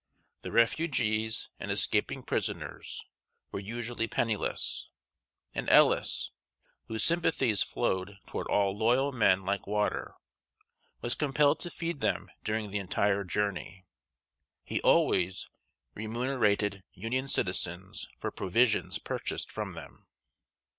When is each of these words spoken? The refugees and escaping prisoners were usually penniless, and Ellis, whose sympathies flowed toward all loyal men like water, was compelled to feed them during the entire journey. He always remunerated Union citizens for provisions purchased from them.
The 0.41 0.51
refugees 0.51 1.51
and 1.59 1.69
escaping 1.69 2.23
prisoners 2.23 3.05
were 3.51 3.59
usually 3.59 4.07
penniless, 4.07 4.89
and 5.53 5.69
Ellis, 5.69 6.31
whose 6.87 7.03
sympathies 7.03 7.61
flowed 7.61 8.17
toward 8.25 8.47
all 8.47 8.75
loyal 8.75 9.11
men 9.11 9.45
like 9.45 9.67
water, 9.67 10.15
was 11.01 11.13
compelled 11.13 11.59
to 11.59 11.69
feed 11.69 12.01
them 12.01 12.31
during 12.43 12.71
the 12.71 12.79
entire 12.79 13.23
journey. 13.23 13.85
He 14.63 14.81
always 14.81 15.47
remunerated 15.93 16.81
Union 16.93 17.27
citizens 17.27 18.07
for 18.17 18.31
provisions 18.31 18.97
purchased 18.97 19.51
from 19.51 19.73
them. 19.73 20.07